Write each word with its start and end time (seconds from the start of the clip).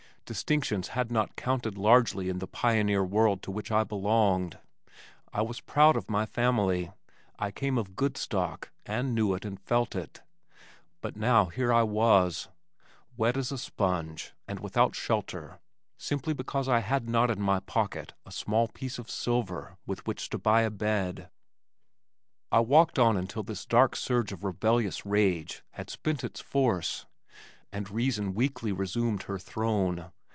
Distinctions 0.33 0.87
had 0.89 1.11
not 1.11 1.35
counted 1.35 1.77
largely 1.77 2.29
in 2.29 2.39
the 2.39 2.47
pioneer 2.47 3.03
world 3.03 3.41
to 3.43 3.51
which 3.51 3.69
I 3.69 3.83
belonged. 3.83 4.59
I 5.33 5.41
was 5.41 5.59
proud 5.59 5.97
of 5.97 6.09
my 6.09 6.25
family. 6.25 6.89
I 7.37 7.51
came 7.51 7.77
of 7.77 7.97
good 7.97 8.15
stock, 8.15 8.71
and 8.85 9.13
knew 9.13 9.33
it 9.33 9.43
and 9.43 9.59
felt 9.59 9.93
it, 9.93 10.21
but 11.01 11.17
now 11.17 11.47
here 11.47 11.73
I 11.73 11.83
was, 11.83 12.47
wet 13.17 13.35
as 13.35 13.51
a 13.51 13.57
sponge 13.57 14.31
and 14.47 14.61
without 14.61 14.95
shelter 14.95 15.59
simply 15.97 16.31
because 16.33 16.69
I 16.69 16.79
had 16.79 17.09
not 17.09 17.29
in 17.29 17.41
my 17.41 17.59
pocket 17.59 18.13
a 18.25 18.31
small 18.31 18.69
piece 18.69 18.97
of 18.97 19.11
silver 19.11 19.75
with 19.85 20.07
which 20.07 20.29
to 20.29 20.37
buy 20.37 20.61
a 20.61 20.71
bed. 20.71 21.29
I 22.53 22.61
walked 22.61 22.97
on 22.97 23.17
until 23.17 23.43
this 23.43 23.65
dark 23.65 23.97
surge 23.97 24.31
of 24.31 24.45
rebellious 24.45 25.05
rage 25.05 25.61
had 25.71 25.89
spent 25.89 26.23
its 26.23 26.39
force 26.39 27.05
and 27.73 27.91
reason 27.91 28.33
weakly 28.33 28.71
resumed 28.71 29.23
her 29.23 29.37
throne. 29.37 30.09